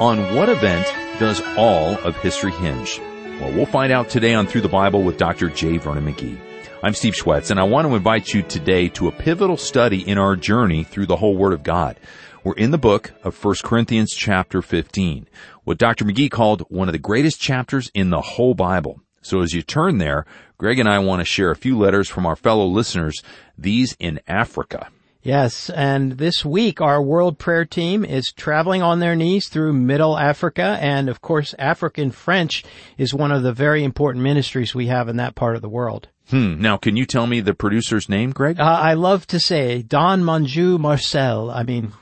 [0.00, 0.86] On what event
[1.18, 3.00] does all of history hinge?
[3.40, 5.48] Well, we'll find out today on Through the Bible with Dr.
[5.48, 5.78] J.
[5.78, 6.38] Vernon McGee.
[6.84, 10.16] I'm Steve Schwetz, and I want to invite you today to a pivotal study in
[10.16, 11.98] our journey through the whole Word of God.
[12.44, 15.26] We're in the book of 1 Corinthians chapter 15,
[15.64, 16.04] what Dr.
[16.04, 19.00] McGee called one of the greatest chapters in the whole Bible.
[19.20, 20.26] So as you turn there,
[20.58, 23.20] Greg and I want to share a few letters from our fellow listeners,
[23.58, 24.90] these in Africa.
[25.22, 30.16] Yes, and this week our World Prayer Team is traveling on their knees through Middle
[30.16, 32.64] Africa, and of course African French
[32.96, 36.08] is one of the very important ministries we have in that part of the world.
[36.30, 36.60] Hmm.
[36.60, 38.60] Now, can you tell me the producer's name, Greg?
[38.60, 41.50] Uh, I love to say Don Manjou Marcel.
[41.50, 41.92] I mean,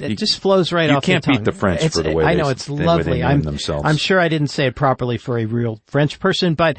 [0.00, 0.96] it You- just flows right off.
[1.06, 2.72] you can't the beat the French It's- for the way I they- know it's they
[2.84, 3.18] lovely.
[3.18, 3.82] name I'm themselves.
[3.84, 6.76] I'm sure I didn't say it properly for a real French person, but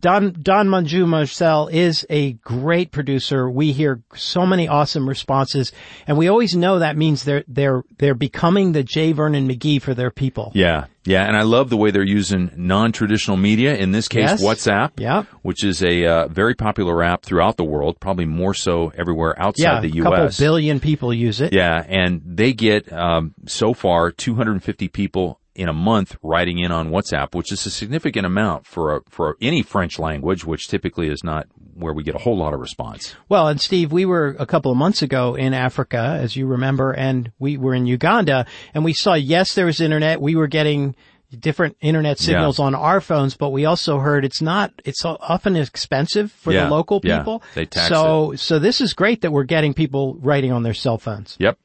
[0.00, 3.48] Don Don Manjou Marcel is a great producer.
[3.50, 5.72] We hear so many awesome responses,
[6.06, 9.12] and we always know that means they're they're they're becoming the J.
[9.12, 10.52] Vernon McGee for their people.
[10.54, 13.76] Yeah, yeah, and I love the way they're using non-traditional media.
[13.76, 14.42] In this case, Yes.
[14.42, 15.24] WhatsApp, Yeah.
[15.42, 19.62] which is a uh, very popular app throughout the world, probably more so everywhere outside
[19.62, 21.52] Yeah, the a couple billion people use it.
[21.52, 26.90] Yeah, and they get um, so far 250 people in a month writing in on
[26.90, 31.22] WhatsApp, which is a significant amount for a, for any French language, which typically is
[31.22, 33.14] not where we get a whole lot of response.
[33.28, 36.92] Well, and Steve, we were a couple of months ago in Africa, as you remember,
[36.92, 40.20] and we were in Uganda, and we saw, yes, there was internet.
[40.20, 40.94] We were getting
[41.40, 46.30] different internet signals on our phones, but we also heard it's not, it's often expensive
[46.30, 47.42] for Yeah, the local yeah, people.
[47.56, 50.96] they tax so, so this is great that we're getting people writing on their cell
[50.96, 51.36] phones.
[51.40, 51.58] Yep.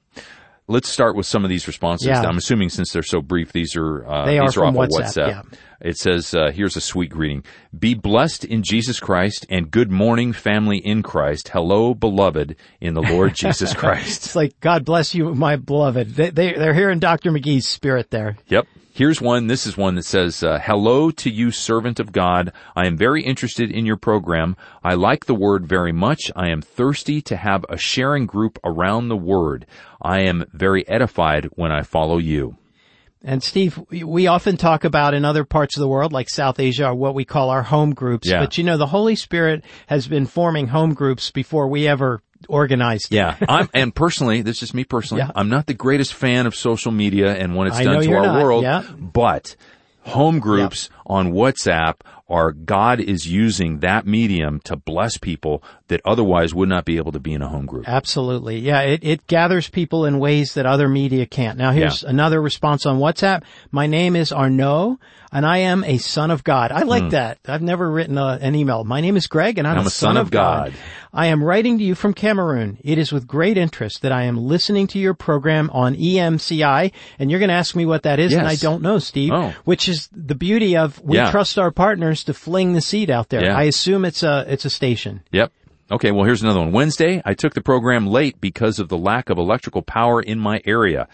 [0.69, 2.07] Let's start with some of these responses.
[2.07, 2.21] Yeah.
[2.21, 4.89] I'm assuming since they're so brief, these are uh, They these are off from of
[4.89, 5.27] WhatsApp, WhatsApp.
[5.27, 5.41] yeah.
[5.81, 7.43] It says, uh, "Here's a sweet greeting:
[7.77, 11.49] Be blessed in Jesus Christ, and good morning, family in Christ.
[11.49, 16.15] Hello, beloved in the Lord Jesus Christ." It's like, God bless you, my beloved.
[16.15, 17.31] They, they, they're hearing Dr.
[17.31, 18.37] McGee's spirit there.
[18.47, 18.67] Yep.
[18.99, 19.47] Here's one.
[19.47, 22.51] This is one that says, uh, hello to you, servant of God.
[22.75, 24.57] I am very interested in your program.
[24.83, 26.29] I like the word very much.
[26.35, 29.65] I am thirsty to have a sharing group around the word.
[30.01, 32.57] I am very edified when I follow you.
[33.23, 36.93] And Steve, we- often talk about in other parts of the world, like South Asia,
[36.93, 38.29] what we call our home groups.
[38.29, 38.39] Yeah.
[38.39, 43.13] But you know, the Holy Spirit has been forming home groups before we ever organized.
[43.13, 43.35] Yeah.
[43.49, 45.31] I'm, and personally, this is me personally, Yeah.
[45.35, 48.25] I'm not the greatest fan of social media and when it's I done to our
[48.25, 48.83] not, world, yeah.
[48.97, 49.57] but
[50.03, 51.95] home groups on WhatsApp
[52.29, 57.11] are God is using that medium to bless people that otherwise would not be able
[57.11, 57.87] to be in a home group.
[57.87, 58.59] Absolutely.
[58.59, 61.57] Yeah, it, it gathers people in ways that other media can't.
[61.57, 63.43] Now here's another response on WhatsApp.
[63.71, 64.99] My name is Arnaud
[65.31, 66.71] and I am a son of God.
[66.71, 67.09] I like hmm.
[67.09, 67.39] that.
[67.47, 68.83] I've never written a, an email.
[68.83, 69.79] My name is Greg and I'm.
[69.79, 70.73] I'm a son, of God.
[71.13, 72.77] I am writing to you from Cameroon.
[72.83, 77.29] It is with great interest that I am listening to your program on EMCI and
[77.31, 79.53] you're going to ask me what that is and I don't know, Steve, Oh.
[79.65, 81.31] which is the beauty of we Yeah.
[81.31, 83.43] trust our partners to fling the seed out there.
[83.43, 83.57] Yeah.
[83.57, 85.21] I assume it's a, it's a station.
[85.31, 85.51] Yep.
[85.91, 86.71] Okay, well here's another one.
[86.71, 90.61] Wednesday, I took the program late because of the lack of electrical power in my
[90.63, 91.07] area.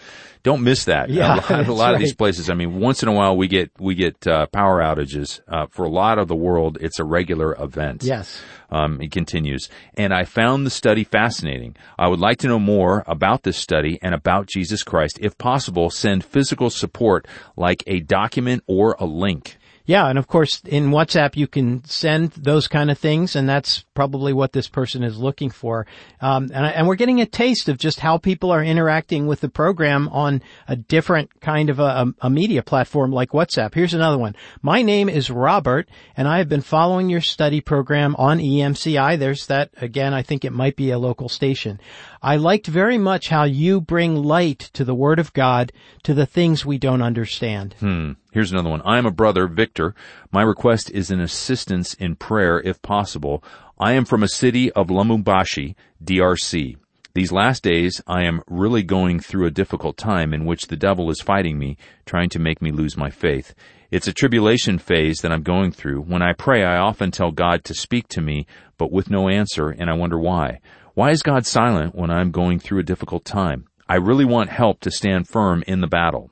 [0.43, 1.09] Don't miss that.
[1.09, 2.49] Yeah, a lot, a lot of these places.
[2.49, 5.39] I mean, once in a while we get we get uh, power outages.
[5.47, 8.03] Uh, for a lot of the world, it's a regular event.
[8.03, 8.41] Yes.
[8.69, 9.69] Um, it continues.
[9.93, 11.77] And I found the study fascinating.
[11.97, 15.19] I would like to know more about this study and about Jesus Christ.
[15.21, 19.57] If possible, send physical support like a document or a link.
[19.85, 23.83] Yeah, and of course in WhatsApp you can send those kind of things, and that's
[23.93, 25.85] probably what this person is looking for.
[26.21, 29.49] Um, and, and we're getting a taste of just how people are interacting with the
[29.49, 33.73] program on a different kind of a, a, media platform like WhatsApp.
[33.73, 34.35] Here's another one.
[34.61, 39.19] My name is Robert, and I have been following your study program on EMCI.
[39.19, 40.13] There's that again.
[40.13, 41.79] I think it might be a local station.
[42.21, 45.71] I liked very much how you bring light to the Word of God
[46.03, 47.75] to the things we don't understand.
[47.79, 48.13] Hmm.
[48.35, 48.81] Here's another one.
[48.83, 49.95] I am a brother, Victor.
[50.29, 53.41] My request is an assistance in prayer if possible.
[53.79, 55.73] I am from a city of Lumumbashi,
[56.03, 56.75] DRC.
[57.13, 61.09] These last days, I am really going through a difficult time in which the devil
[61.09, 63.55] is fighting me, trying to make me lose my faith.
[63.89, 66.01] It's a tribulation phase that I'm going through.
[66.01, 68.47] When I pray, I often tell God to speak to me,
[68.77, 70.59] but with no answer, and I wonder why.
[70.93, 73.67] Why is God silent when I'm going through a difficult time?
[73.87, 76.31] I really want help to stand firm in the battle.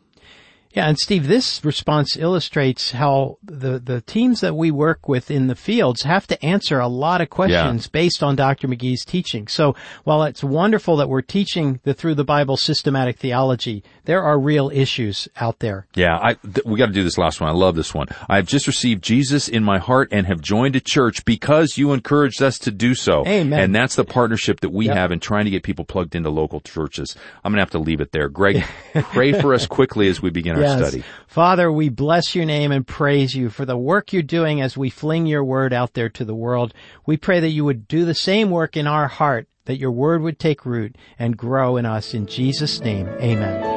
[0.73, 5.45] Yeah, and Steve, this response illustrates how the, the teams that we work with in
[5.45, 8.67] the fields have to answer a lot of questions based on Dr.
[8.67, 9.47] McGee's teaching.
[9.47, 14.39] So while it's wonderful that we're teaching the through the Bible systematic theology, there are
[14.39, 15.85] real issues out there.
[15.93, 17.51] Yeah, I, th- we got to do this last one.
[17.51, 18.07] I love this one.
[18.27, 22.41] I've just received Jesus in my heart and have joined a church because you encouraged
[22.41, 23.23] us to do so.
[23.27, 23.59] Amen.
[23.59, 24.95] And that's the partnership that we Yep.
[24.97, 27.15] have in trying to get people plugged into local churches.
[27.43, 28.27] I'm going to have to leave it there.
[28.27, 30.79] Greg, pray for us quickly as we begin our yes.
[30.79, 31.03] study.
[31.27, 34.89] Father, we bless your name and praise you for the work you're doing as we
[34.89, 36.73] fling your word out there to the world.
[37.05, 40.21] We pray that you would do the same work in our heart, that your word
[40.21, 42.13] would take root and grow in us.
[42.13, 43.73] In Jesus' name, amen.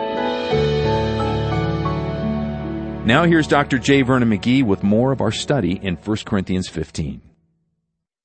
[3.06, 3.78] Now here's Dr.
[3.78, 4.02] J.
[4.02, 7.22] Vernon McGee with more of our study in 1 Corinthians 15.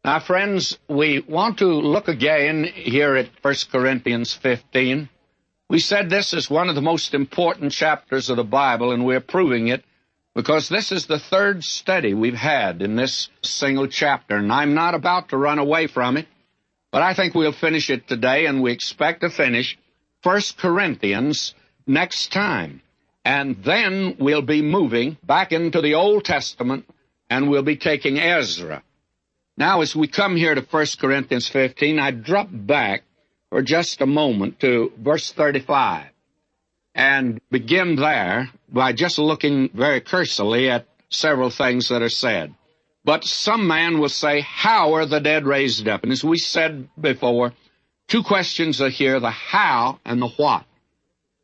[0.03, 5.07] Now, friends, we want to look again here at 1 Corinthians 15.
[5.71, 9.21] We said this is one of the most important chapters of the Bible, and we're
[9.21, 9.85] proving it
[10.35, 14.95] because this is the third study we've had in this single chapter, and I'm not
[14.95, 16.27] about to run away from it,
[16.91, 19.77] but I think we'll finish it today, and we expect to finish
[20.23, 21.55] 1 Corinthians
[21.87, 22.81] next time.
[23.23, 26.83] And then we'll be moving back into the Old Testament,
[27.29, 28.83] and we'll be taking Ezra.
[29.55, 33.03] Now, as we come here to 1 Corinthians 15, I drop back
[33.51, 36.05] for just a moment to verse 35
[36.95, 42.55] and begin there by just looking very cursorily at several things that are said.
[43.03, 46.03] But some man will say, How are the dead raised up?
[46.03, 47.53] And as we said before,
[48.07, 50.65] two questions are here the how and the what.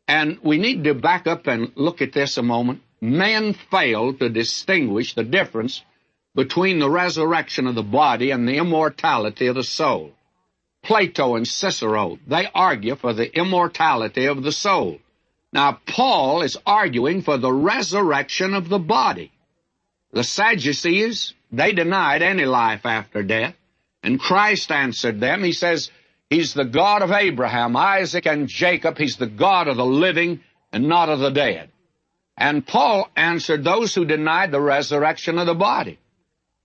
[0.08, 2.84] And we need to back up and look at this a moment.
[3.02, 5.84] Men failed to distinguish the difference
[6.34, 10.14] between the resurrection of the body and the immortality of the soul.
[10.84, 15.00] Plato and Cicero, they argue for the immortality of the soul.
[15.52, 19.32] Now, Paul is arguing for the resurrection of the body.
[20.12, 23.56] The Sadducees, they denied any life after death,
[24.04, 25.44] and Christ answered them.
[25.44, 25.90] He says,
[26.30, 28.98] He's the God of Abraham, Isaac, and Jacob.
[28.98, 30.42] He's the God of the living
[30.72, 31.70] and not of the dead.
[32.38, 36.00] And Paul answered those who denied the resurrection of the body.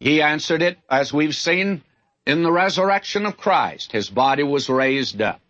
[0.00, 1.82] He answered it, as we've seen,
[2.26, 3.92] in the resurrection of Christ.
[3.92, 5.40] His body was raised up.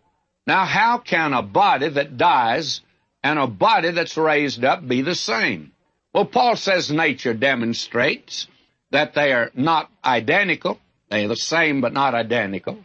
[0.47, 2.81] Now, how can a body that dies
[3.23, 5.73] and a body that's raised up be the same?
[6.13, 8.47] Well, Paul says nature demonstrates
[8.91, 10.81] that they are not identical.
[11.11, 12.79] They are the same, but not identical.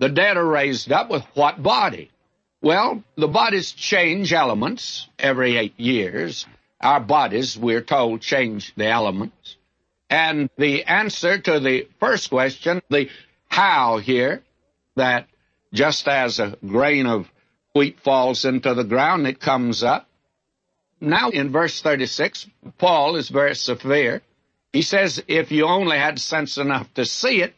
[0.00, 2.10] The dead are raised up with what body?
[2.60, 6.46] Well, the bodies change elements every eight years.
[6.80, 9.56] Our bodies, we're told, change the elements.
[10.10, 13.08] And the answer to the first question, the
[13.48, 14.42] how here,
[14.96, 15.28] that
[15.72, 17.30] just as a grain of
[17.74, 20.08] wheat falls into the ground, it comes up.
[21.00, 22.46] Now in verse 36,
[22.78, 24.22] Paul is very severe.
[24.72, 27.54] He says, if you only had sense enough to see it,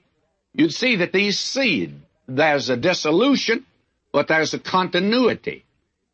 [0.53, 1.95] you'd see that these seed,
[2.27, 3.65] there's a dissolution,
[4.13, 5.65] but there's a continuity.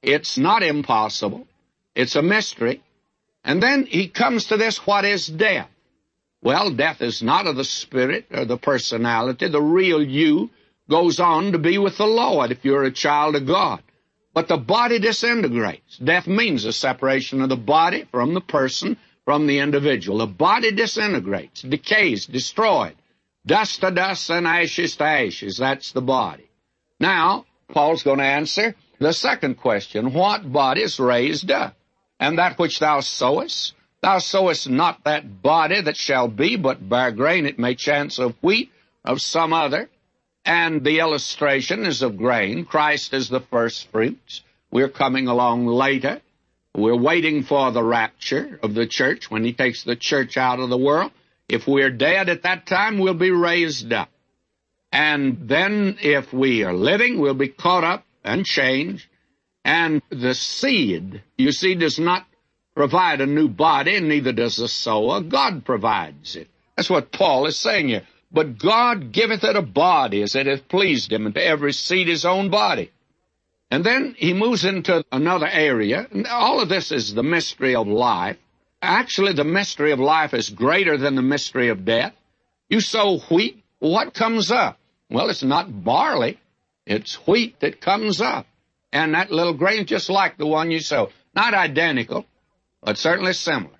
[0.03, 1.47] It's not impossible.
[1.95, 2.83] It's a mystery.
[3.45, 5.69] And then he comes to this, what is death?
[6.43, 9.49] Well, death is not of the spirit or the personality.
[9.49, 10.51] The real you
[10.91, 13.83] goes on to be with the Lord if you're a child of God.
[14.35, 15.99] But the body disintegrates.
[15.99, 20.19] Death means a separation of the body from the person, from the individual.
[20.19, 22.97] The body disintegrates, decays, destroyed.
[23.47, 25.59] Dust to dust and ashes to ashes.
[25.59, 26.49] That's the body.
[26.99, 30.13] Now, Paul's going to answer the second question.
[30.13, 31.77] What body is raised up?
[32.19, 37.13] And that which thou sowest, Thou sowest not that body that shall be, but bear
[37.13, 38.73] grain, it may chance of wheat,
[39.05, 39.89] of some other.
[40.45, 42.65] And the illustration is of grain.
[42.65, 44.43] Christ is the first fruits.
[44.73, 46.21] We're coming along later.
[46.75, 50.69] We're waiting for the rapture of the church when he takes the church out of
[50.69, 51.13] the world.
[51.49, 54.11] If we're dead at that time, we'll be raised up.
[54.91, 59.07] And then if we are living, we'll be caught up and changed.
[59.65, 62.27] And the seed, you see, does not
[62.75, 65.21] provide a new body, neither does the sower.
[65.21, 66.49] God provides it.
[66.77, 68.03] That's what Paul is saying here.
[68.31, 72.09] But God giveth it a body as it hath pleased him, and to every seed
[72.09, 72.91] his own body.
[73.71, 76.07] And then he moves into another area.
[76.11, 78.37] And all of this is the mystery of life.
[78.81, 82.15] Actually, the mystery of life is greater than the mystery of death.
[82.69, 84.79] You sow wheat, what comes up?
[85.11, 86.39] Well, it's not barley.
[86.87, 88.47] It's wheat that comes up.
[88.93, 91.11] And that little grain just like the one you sow.
[91.35, 92.27] Not identical,
[92.83, 93.77] but certainly similar.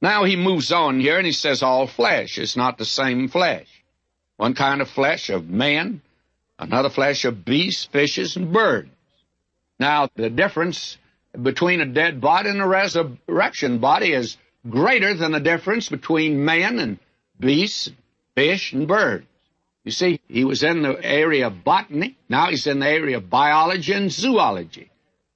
[0.00, 3.66] Now he moves on here and he says all flesh is not the same flesh.
[4.36, 6.02] One kind of flesh of man,
[6.58, 8.90] another flesh of beasts, fishes, and birds.
[9.78, 10.98] Now the difference
[11.40, 14.36] between a dead body and a resurrection body is
[14.68, 16.98] greater than the difference between man and
[17.40, 17.90] beasts,
[18.34, 19.26] fish, and birds.
[19.84, 22.16] You see, he was in the area of botany.
[22.28, 24.90] Now he's in the area of biology and zoology.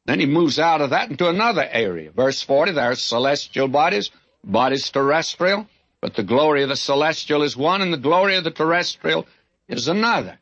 [0.09, 2.11] Then he moves out of that into another area.
[2.11, 4.11] Verse 40, there are celestial bodies,
[4.43, 5.67] bodies terrestrial,
[6.01, 9.27] but the glory of the celestial is one and the glory of the terrestrial
[9.69, 10.39] is another.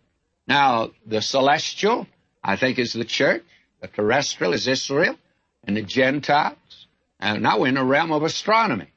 [0.46, 2.06] Now, the celestial,
[2.44, 3.42] I think, is the church.
[3.80, 5.16] The terrestrial is Israel
[5.64, 6.86] and the Gentiles.
[7.18, 8.92] And now we're in the realm of astronomy.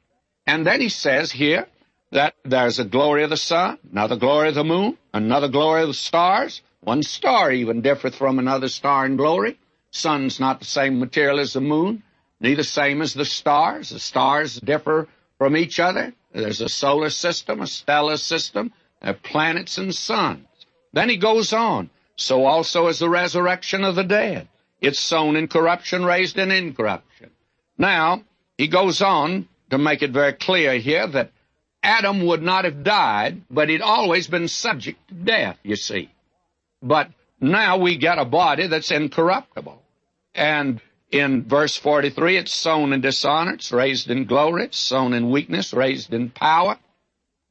[0.46, 1.66] And then he says here
[2.12, 5.88] that there's a glory of the sun, another glory of the moon, another glory of
[5.88, 6.62] the stars.
[6.82, 9.59] One star even differeth from another star in glory.
[9.92, 12.04] Sun's not the same material as the moon,
[12.40, 13.90] neither same as the stars.
[13.90, 16.14] The stars differ from each other.
[16.32, 18.72] There's a solar system, a stellar system,
[19.24, 20.46] planets and suns.
[20.94, 21.90] Then he goes on.
[22.16, 24.48] So also is the resurrection of the dead.
[24.82, 27.32] It's sown in corruption, raised in incorruption.
[27.78, 28.24] Now,
[28.58, 31.32] he goes on to make it very clear here that
[31.82, 36.12] Adam would not have died, but he'd always been subject to death, you see.
[36.82, 37.10] But
[37.42, 39.82] now we get a body that's incorruptible.
[40.36, 40.82] And
[41.12, 45.74] in verse 43, it's sown in dishonor, it's raised in glory, it's sown in weakness,
[45.74, 46.78] raised in power.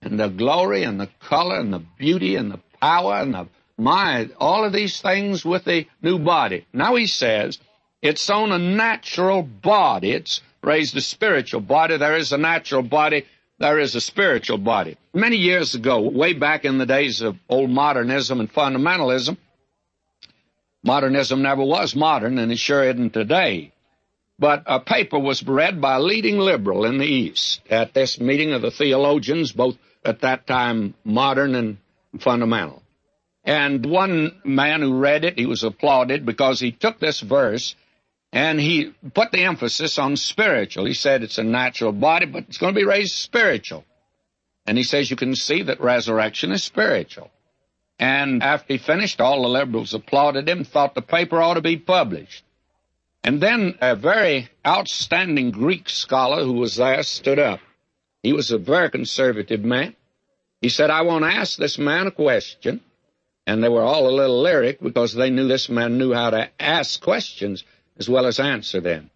[0.00, 4.28] And the glory and the color and the beauty and the power and the my,
[4.38, 6.66] all of these things with the new body.
[6.72, 7.58] Now he says,
[8.02, 10.10] it's sown a natural body.
[10.10, 11.96] It's raised a spiritual body.
[11.96, 13.24] There is a natural body.
[13.58, 14.96] There is a spiritual body.
[15.14, 19.36] Many years ago, way back in the days of old modernism and fundamentalism,
[20.84, 23.72] modernism never was modern, and it sure isn't today.
[24.38, 28.52] But a paper was read by a leading liberal in the East at this meeting
[28.52, 31.78] of the theologians, both at that time modern and
[32.20, 32.82] fundamental.
[33.44, 37.74] And one man who read it, he was applauded because he took this verse
[38.32, 40.84] and he put the emphasis on spiritual.
[40.84, 43.84] He said it's a natural body, but it's going to be raised spiritual.
[44.66, 47.30] And he says you can see that resurrection is spiritual.
[47.98, 51.76] And after he finished, all the liberals applauded him, thought the paper ought to be
[51.76, 52.44] published.
[53.24, 57.60] And then a very outstanding Greek scholar who was there stood up.
[58.22, 59.96] He was a very conservative man.
[60.60, 62.80] He said, I want to ask this man a question.
[63.46, 66.50] And they were all a little lyric because they knew this man knew how to
[66.60, 67.64] ask questions
[67.98, 69.10] as well as answer them.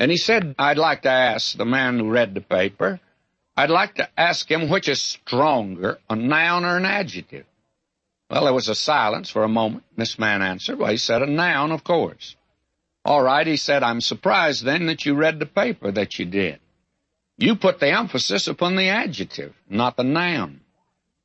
[0.00, 3.00] And he said, I'd like to ask the man who read the paper,
[3.56, 7.46] I'd like to ask him which is stronger, a noun or an adjective.
[8.30, 9.84] Well, there was a silence for a moment.
[9.96, 12.36] This man answered, Well, he said a noun, of course.
[13.04, 16.60] All right, he said, I'm surprised then that you read the paper that you did.
[17.38, 20.60] You put the emphasis upon the adjective, not the noun.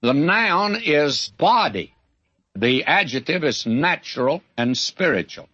[0.02, 1.94] The noun is body.
[2.56, 5.50] The adjective is natural and spiritual.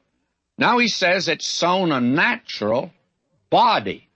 [0.57, 2.91] Now he says it's sown a natural
[3.49, 4.07] body.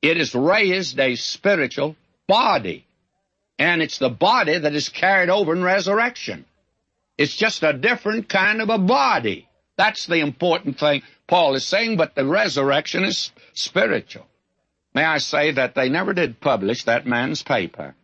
[0.00, 2.86] It is raised a spiritual body.
[3.58, 6.46] And it's the body that is carried over in resurrection.
[7.22, 9.48] It's just a different kind of a body.
[9.76, 14.26] That's the important thing Paul is saying, but the resurrection is spiritual.
[14.92, 17.94] May I say that they never did publish that man's paper.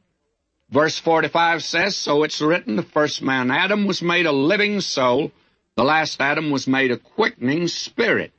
[0.71, 5.33] Verse 45 says, So it's written, the first man, Adam, was made a living soul,
[5.75, 8.33] the last Adam was made a quickening spirit.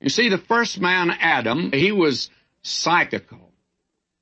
[0.00, 2.30] You see, the first man, Adam, he was
[2.62, 3.52] psychical.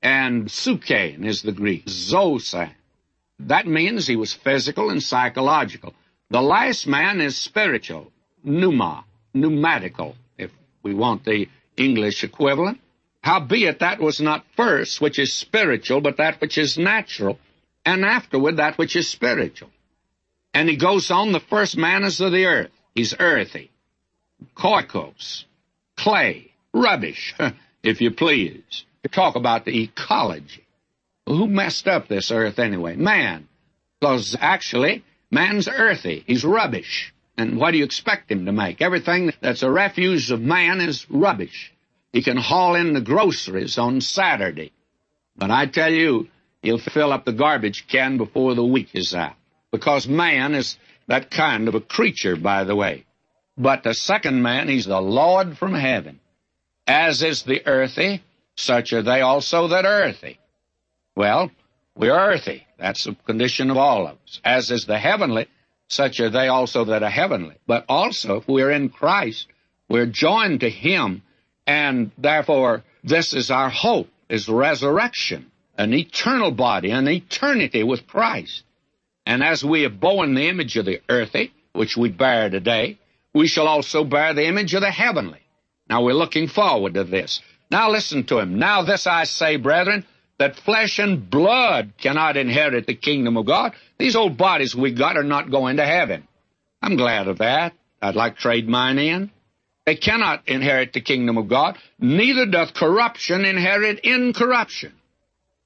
[0.01, 2.73] And psuchein is the Greek, zosan.
[3.39, 5.93] That means he was physical and psychological.
[6.29, 8.11] The last man is spiritual,
[8.43, 10.51] pneuma, pneumatical, if
[10.83, 12.79] we want the English equivalent.
[13.21, 17.39] Howbeit that was not first which is spiritual, but that which is natural,
[17.83, 19.69] and afterward that which is spiritual.
[20.53, 22.71] And he goes on, the first man is of the earth.
[22.93, 23.71] He's earthy.
[24.55, 25.43] Choikos,
[25.97, 27.35] clay, rubbish,
[27.83, 28.85] if you please.
[29.03, 30.64] To talk about the ecology.
[31.27, 32.95] Who messed up this earth anyway?
[32.95, 33.47] Man.
[33.99, 36.23] Because actually, man's earthy.
[36.27, 37.13] He's rubbish.
[37.37, 38.81] And what do you expect him to make?
[38.81, 41.73] Everything that's a refuse of man is rubbish.
[42.13, 44.71] He can haul in the groceries on Saturday.
[45.35, 46.29] But I tell you,
[46.61, 49.35] he'll fill up the garbage can before the week is out
[49.71, 50.77] because man is
[51.07, 53.05] that kind of a creature, by the way.
[53.57, 56.19] But the second man, he's the Lord from heaven.
[56.87, 58.23] As is the earthy,
[58.55, 60.39] such are they also that are earthy.
[61.15, 61.51] Well,
[61.95, 62.67] we're earthy.
[62.77, 64.41] That's the condition of all of us.
[64.43, 65.47] As is the heavenly,
[65.87, 67.55] such are they also that are heavenly.
[67.67, 69.47] But also, if we're in Christ,
[69.87, 71.23] we're joined to Him,
[71.65, 78.63] and therefore, this is our hope, is resurrection, an eternal body, an eternity with Christ.
[79.25, 82.97] And as we have borne the image of the earthy, which we bear today,
[83.33, 85.41] we shall also bear the image of the heavenly.
[85.89, 87.41] Now we're looking forward to this.
[87.69, 88.59] Now listen to him.
[88.59, 90.05] Now this I say, brethren,
[90.37, 93.73] that flesh and blood cannot inherit the kingdom of God.
[93.97, 96.27] These old bodies we got are not going to heaven.
[96.81, 97.73] I'm glad of that.
[98.01, 99.31] I'd like to trade mine in.
[99.85, 104.93] They cannot inherit the kingdom of God, neither doth corruption inherit incorruption.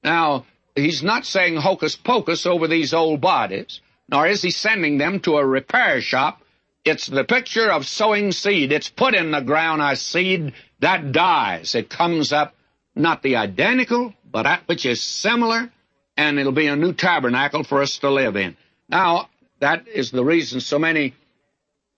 [0.04, 5.20] Now, he's not saying hocus pocus over these old bodies, nor is he sending them
[5.20, 6.42] to a repair shop.
[6.84, 8.72] It's the picture of sowing seed.
[8.72, 11.74] It's put in the ground as seed, that dies.
[11.74, 12.54] It comes up
[12.94, 15.70] not the identical, but that which is similar,
[16.16, 18.56] and it'll be a new tabernacle for us to live in.
[18.88, 19.28] Now,
[19.60, 21.14] that is the reason so many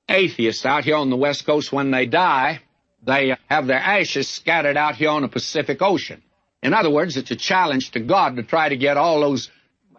[0.08, 2.60] atheists out here on the West Coast, when they die,
[3.02, 6.22] they have their ashes scattered out here on the Pacific Ocean.
[6.62, 9.50] In other words, it's a challenge to God to try to get all those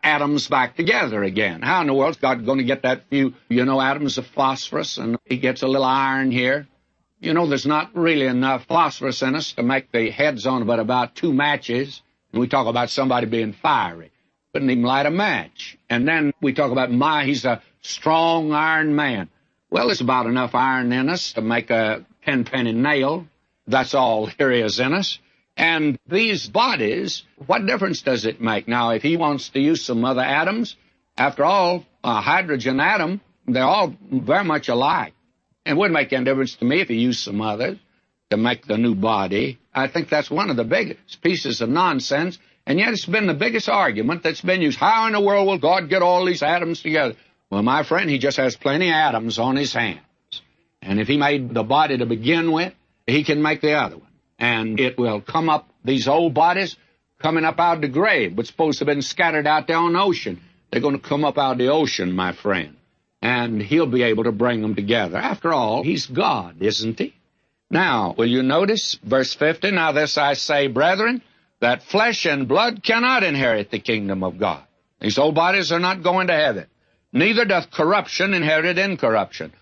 [0.02, 1.62] atoms back together again.
[1.62, 4.28] How in the world is God going to get that few, you know, atoms of
[4.28, 6.68] phosphorus and he gets a little iron here?
[7.20, 10.80] You know, there's not really enough phosphorus in us to make the heads on but
[10.80, 12.02] about two matches.
[12.34, 14.12] And we talk about somebody being fiery.
[14.54, 15.78] Couldn't even light a match.
[15.90, 19.30] And then we talk about my, he's a strong iron man.
[19.70, 23.28] Well, there's about enough iron in us to make a ten penny nail.
[23.68, 25.20] That's all there is in us.
[25.56, 28.68] And these bodies, what difference does it make?
[28.68, 30.76] Now, if he wants to use some other atoms,
[31.16, 35.14] after all, a hydrogen atom, they're all very much alike.
[35.66, 37.78] It wouldn't make any difference to me if he used some others
[38.34, 39.60] to make the new body.
[39.74, 43.34] I think that's one of the biggest pieces of nonsense, and yet it's been the
[43.34, 44.78] biggest argument that's been used.
[44.78, 47.16] How in the world will God get all these atoms together?
[47.50, 50.02] Well, my friend, he just has plenty of atoms on his hands.
[50.82, 52.74] And if he made the body to begin with,
[53.08, 54.08] he can make the other one
[54.44, 56.76] and it will come up, these old bodies
[57.20, 59.94] coming up out of the grave, but supposed to have been scattered out there on
[59.94, 60.42] the ocean.
[60.70, 62.76] They're going to come up out of the ocean, my friend,
[63.22, 65.18] and he'll be able to bring them together.
[65.18, 67.14] After all, he's God, isn't he?
[67.74, 69.72] Now, will you notice verse 50?
[69.72, 71.24] Now this I say, brethren,
[71.60, 74.62] that flesh and blood cannot inherit the kingdom of God.
[75.02, 76.68] These old bodies are not going to heaven.
[77.12, 79.54] Neither doth corruption inherit incorruption.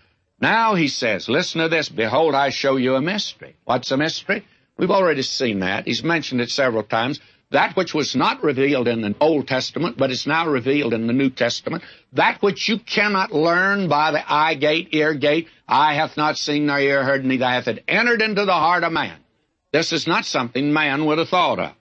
[0.42, 3.56] Now he says, listen to this, behold, I show you a mystery.
[3.64, 4.44] What's a mystery?
[4.76, 5.86] We've already seen that.
[5.86, 7.18] He's mentioned it several times.
[7.52, 11.12] That which was not revealed in the Old Testament, but is now revealed in the
[11.12, 11.82] New Testament.
[12.14, 16.64] That which you cannot learn by the eye gate, ear gate, eye hath not seen
[16.64, 19.18] nor ear heard, neither hath it entered into the heart of man.
[19.70, 21.72] This is not something man would have thought of.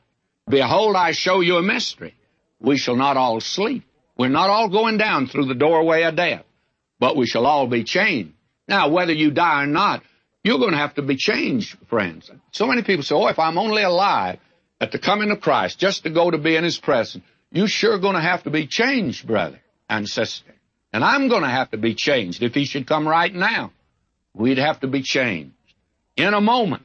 [0.50, 2.16] Behold, I show you a mystery.
[2.60, 3.84] We shall not all sleep.
[4.18, 6.44] We're not all going down through the doorway of death,
[7.00, 8.34] but we shall all be changed.
[8.68, 10.04] Now, whether you die or not,
[10.44, 12.30] you're going to have to be changed, friends.
[12.52, 14.40] So many people say, oh, if I'm only alive
[14.82, 18.00] at the coming of Christ, just to go to be in His presence, you sure
[18.00, 20.54] going to have to be changed, brother and sister.
[20.92, 23.72] And I'm going to have to be changed if He should come right now.
[24.34, 25.54] We'd have to be changed
[26.18, 26.84] in a moment.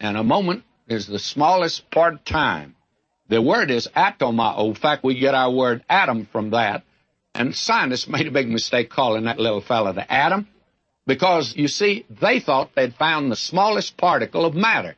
[0.00, 2.74] And a moment is the smallest part of time.
[3.28, 4.66] The word is atomao.
[4.66, 6.82] In fact, we get our word atom from that.
[7.34, 10.48] And scientists made a big mistake calling that little fella the atom.
[11.06, 14.96] Because, you see, they thought they'd found the smallest particle of matter.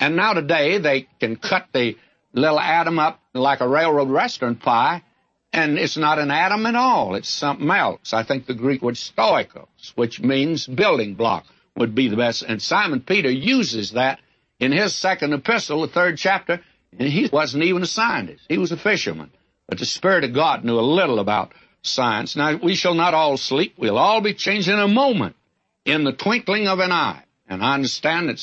[0.00, 1.96] And now today they can cut the
[2.32, 5.02] little atom up like a railroad restaurant pie,
[5.52, 7.14] and it's not an atom at all.
[7.14, 8.14] It's something else.
[8.14, 11.44] I think the Greek word stoikos, which means building block,
[11.76, 12.42] would be the best.
[12.42, 14.20] And Simon Peter uses that
[14.58, 16.60] in his second epistle, the third chapter,
[16.98, 18.44] and he wasn't even a scientist.
[18.48, 19.30] He was a fisherman.
[19.68, 22.36] But the Spirit of God knew a little about science.
[22.36, 23.74] Now, we shall not all sleep.
[23.76, 25.36] We'll all be changed in a moment,
[25.84, 27.24] in the twinkling of an eye.
[27.48, 28.38] And I understand that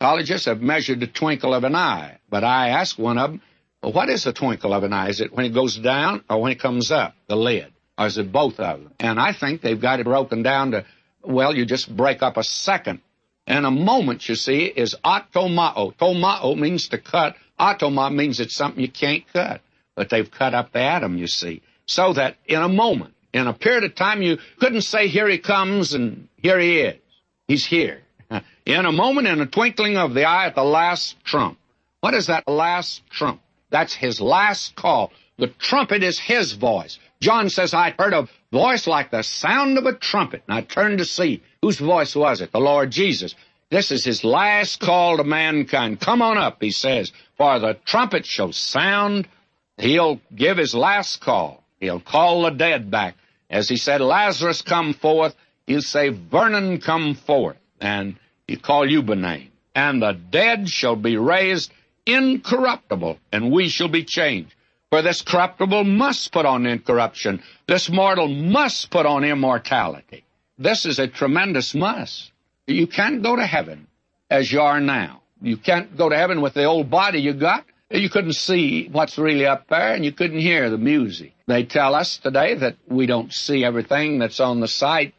[0.00, 2.18] psychologists have measured the twinkle of an eye.
[2.28, 3.42] But I asked one of them,
[3.82, 5.08] well, what is the twinkle of an eye?
[5.08, 7.72] Is it when it goes down or when it comes up, the lid?
[7.98, 8.92] Or is it both of them?
[8.98, 10.84] And I think they've got it broken down to,
[11.22, 13.00] well, you just break up a second.
[13.46, 15.94] And a moment, you see, is atomao.
[15.96, 17.36] Tomao means to cut.
[17.58, 19.60] Atoma means it's something you can't cut.
[19.94, 23.52] But they've cut up the atom, you see so that in a moment, in a
[23.52, 27.00] period of time, you couldn't say, here he comes and here he is.
[27.48, 28.02] He's here.
[28.66, 31.58] In a moment, in a twinkling of the eye at the last trump.
[32.00, 33.40] What is that last trump?
[33.70, 35.12] That's his last call.
[35.38, 36.98] The trumpet is his voice.
[37.20, 40.98] John says, I heard a voice like the sound of a trumpet, and I turned
[40.98, 41.42] to see.
[41.62, 42.52] Whose voice was it?
[42.52, 43.34] The Lord Jesus.
[43.70, 46.00] This is his last call to mankind.
[46.00, 49.28] Come on up, he says, for the trumpet shall sound.
[49.76, 51.64] He'll give his last call.
[51.80, 53.16] He'll call the dead back.
[53.50, 55.34] As he said, Lazarus come forth,
[55.66, 57.56] he'll say, Vernon come forth.
[57.80, 59.50] And he'll call you name.
[59.74, 61.70] And the dead shall be raised
[62.06, 64.54] incorruptible, and we shall be changed.
[64.90, 67.42] For this corruptible must put on incorruption.
[67.66, 70.24] This mortal must put on immortality.
[70.58, 72.30] This is a tremendous must.
[72.66, 73.88] You can't go to heaven
[74.30, 75.22] as you are now.
[75.42, 77.64] You can't go to heaven with the old body you got.
[77.90, 81.34] You couldn't see what's really up there, and you couldn't hear the music.
[81.46, 85.14] They tell us today that we don't see everything that's on the sight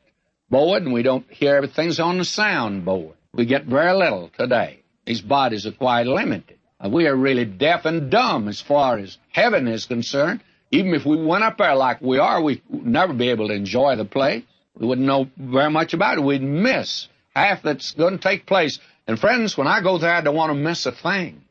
[0.49, 3.15] board, and we don't hear everything on the sound board.
[3.33, 4.79] We get very little today.
[5.05, 6.57] These bodies are quite limited.
[6.85, 10.41] We are really deaf and dumb as far as heaven is concerned.
[10.71, 13.95] Even if we went up there like we are, we'd never be able to enjoy
[13.95, 14.43] the place.
[14.77, 16.23] We wouldn't know very much about it.
[16.23, 20.21] We'd miss half that's going to take place And friends, when I go there, I
[20.21, 21.41] don't want to miss a thing.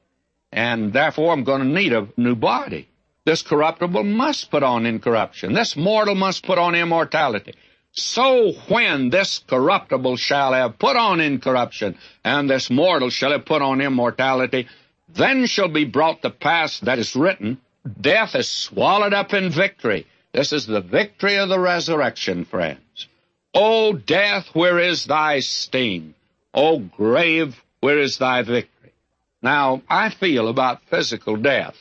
[0.53, 2.89] And therefore, I'm going to need a new body.
[3.25, 5.55] This corruptible must put on incorruption.
[5.55, 7.55] This mortal must put on immortality.
[7.97, 13.63] So when this corruptible shall have put on incorruption, and this mortal shall have put
[13.63, 14.69] on immortality,
[15.09, 17.59] then shall be brought to pass that is written,
[18.01, 20.07] Death is swallowed up in victory.
[20.33, 23.09] This is the victory of the resurrection, friends.
[23.55, 26.15] O death, where is thy sting?
[26.53, 28.93] O grave, where is thy victory?
[29.41, 31.77] Now, I feel about physical death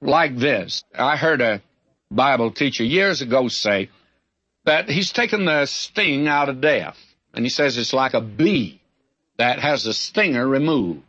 [0.00, 0.84] like this.
[0.94, 1.60] I heard a
[2.10, 3.90] Bible teacher years ago say
[4.68, 6.98] that he's taken the sting out of death.
[7.32, 8.82] And he says it's like a bee
[9.38, 11.00] that has the stinger removed.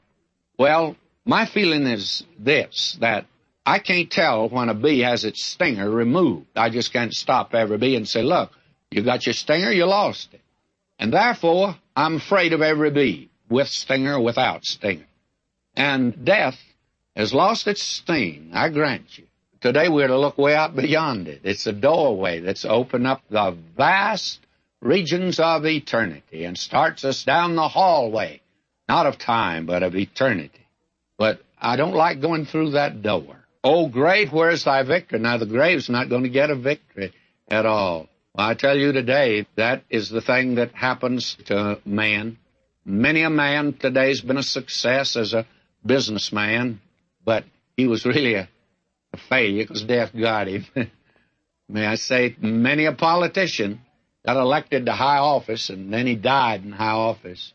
[0.57, 0.95] Well,
[1.25, 3.25] my feeling is this, that
[3.65, 6.47] I can't tell when a bee has its stinger removed.
[6.55, 8.51] I just can't stop every bee and say, look,
[8.91, 10.41] you got your stinger, you lost it.
[10.97, 15.07] And therefore, I'm afraid of every bee, with stinger or without stinger.
[15.75, 16.57] And death
[17.13, 19.25] has lost its sting, I grant you.
[19.61, 21.41] Today we're to look way out beyond it.
[21.43, 24.39] It's a doorway that's opened up the vast
[24.81, 28.41] regions of eternity and starts us down the hallway,
[28.87, 30.65] not of time, but of eternity.
[31.17, 33.35] But I don't like going through that door.
[33.61, 35.19] Oh, great, where's thy victory?
[35.19, 37.13] Now, the grave's not going to get a victory
[37.49, 38.07] at all.
[38.33, 42.37] Well, I tell you today, that is the thing that happens to man.
[42.85, 45.45] Many a man today's been a success as a
[45.85, 46.79] businessman,
[47.25, 47.43] but
[47.75, 48.47] he was really a,
[49.13, 50.65] a failure because death got him.
[51.69, 53.81] May I say, many a politician
[54.25, 57.53] got elected to high office and then he died in high office.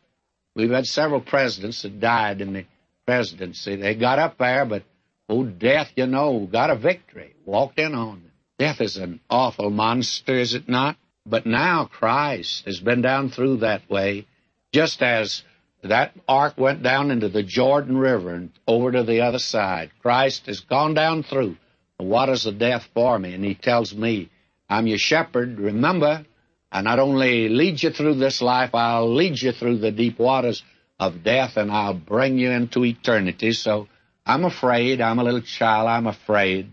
[0.55, 2.65] We've had several presidents that died in the
[3.07, 3.77] presidency.
[3.77, 4.85] They got up there, but
[5.29, 8.33] oh, death, you know, got a victory, walked in on them.
[8.59, 10.97] Death is an awful monster, is it not?
[11.27, 14.27] But now Christ has been down through that way,
[14.73, 15.43] just as
[15.89, 19.91] that ark went down into the Jordan River and over to the other side.
[20.01, 21.57] Christ has gone down through
[21.99, 24.31] the waters of death for me, and he tells me,
[24.69, 26.25] I'm your shepherd, remember,
[26.73, 30.63] I not only lead you through this life, I'll lead you through the deep waters
[30.99, 33.53] of death, and I'll bring you into eternity.
[33.53, 33.89] So
[34.27, 36.73] I'm afraid, I'm a little child, I'm afraid,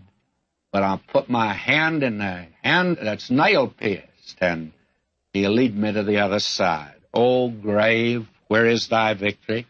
[0.72, 4.72] but I'll put my hand in the hand that's nail pierced, and
[5.32, 6.94] he'll lead me to the other side.
[7.14, 9.66] Oh, grave, where is thy victory?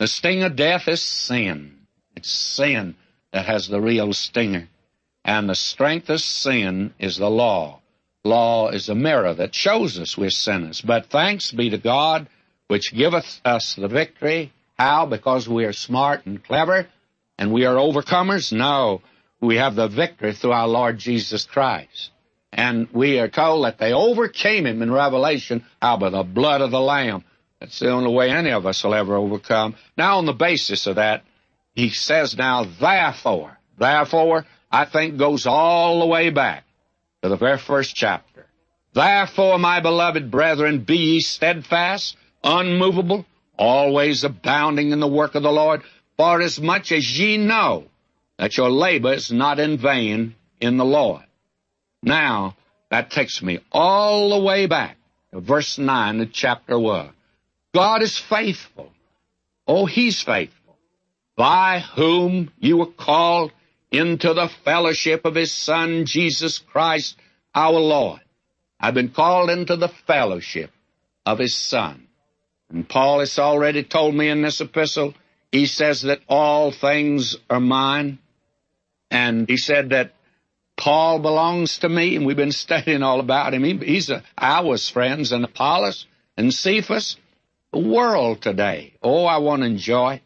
[0.00, 1.86] The sting of death is sin.
[2.16, 2.96] It's sin
[3.32, 4.68] that has the real stinger.
[5.24, 7.80] And the strength of sin is the law.
[8.24, 10.80] Law is a mirror that shows us we're sinners.
[10.80, 12.26] But thanks be to God,
[12.66, 14.52] which giveth us the victory.
[14.76, 15.06] How?
[15.06, 16.88] Because we are smart and clever
[17.38, 18.52] and we are overcomers?
[18.52, 19.00] No.
[19.40, 22.10] We have the victory through our Lord Jesus Christ.
[22.52, 26.72] And we are told that they overcame him in Revelation, how by the blood of
[26.72, 27.22] the Lamb.
[27.64, 29.74] That's the only way any of us will ever overcome.
[29.96, 31.24] Now, on the basis of that,
[31.74, 36.64] he says now, therefore, therefore, I think goes all the way back
[37.22, 38.44] to the very first chapter.
[38.92, 43.24] Therefore, my beloved brethren, be ye steadfast, unmovable,
[43.58, 45.80] always abounding in the work of the Lord,
[46.18, 47.86] for as much as ye know
[48.36, 51.24] that your labor is not in vain in the Lord.
[52.02, 52.56] Now,
[52.90, 54.98] that takes me all the way back
[55.32, 57.08] to verse 9 of chapter 1.
[57.74, 58.92] God is faithful.
[59.66, 60.78] Oh, He's faithful.
[61.36, 63.50] By whom you were called
[63.90, 67.16] into the fellowship of His Son, Jesus Christ,
[67.54, 68.20] our Lord.
[68.78, 70.70] I've been called into the fellowship
[71.26, 72.06] of His Son.
[72.70, 75.14] And Paul has already told me in this epistle,
[75.50, 78.18] he says that all things are mine.
[79.10, 80.12] And he said that
[80.76, 83.62] Paul belongs to me, and we've been studying all about him.
[83.80, 86.06] he's a, ours friends, and Apollos
[86.36, 87.16] and Cephas
[87.78, 88.94] world today.
[89.02, 90.20] Oh, I want to enjoy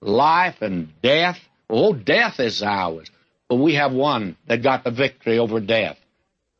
[0.00, 1.38] life and death.
[1.68, 3.10] Oh, death is ours.
[3.48, 5.98] But we have one that got the victory over death.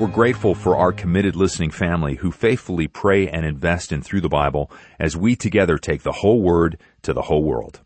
[0.00, 4.28] We're grateful for our committed listening family who faithfully pray and invest in through the
[4.28, 7.80] Bible as we together take the whole word to the whole world.